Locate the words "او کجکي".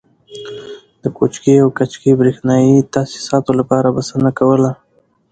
1.63-2.11